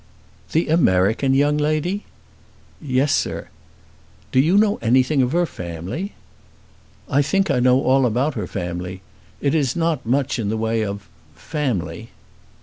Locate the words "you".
4.39-4.57